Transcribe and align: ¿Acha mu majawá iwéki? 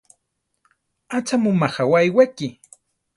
¿Acha 1.17 1.35
mu 1.43 1.51
majawá 1.61 1.97
iwéki? 2.07 2.47